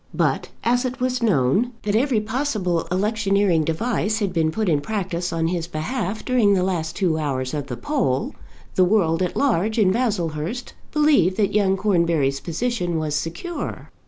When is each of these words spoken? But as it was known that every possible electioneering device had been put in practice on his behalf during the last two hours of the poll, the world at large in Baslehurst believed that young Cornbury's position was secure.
But 0.15 0.49
as 0.63 0.83
it 0.83 0.99
was 0.99 1.21
known 1.21 1.73
that 1.83 1.95
every 1.95 2.19
possible 2.19 2.87
electioneering 2.91 3.63
device 3.63 4.17
had 4.17 4.33
been 4.33 4.49
put 4.49 4.67
in 4.67 4.81
practice 4.81 5.31
on 5.31 5.45
his 5.49 5.67
behalf 5.67 6.25
during 6.25 6.55
the 6.55 6.63
last 6.63 6.95
two 6.95 7.19
hours 7.19 7.53
of 7.53 7.67
the 7.67 7.77
poll, 7.77 8.33
the 8.73 8.83
world 8.83 9.21
at 9.21 9.35
large 9.37 9.77
in 9.77 9.91
Baslehurst 9.91 10.73
believed 10.91 11.37
that 11.37 11.53
young 11.53 11.77
Cornbury's 11.77 12.39
position 12.39 12.97
was 12.97 13.13
secure. 13.13 13.91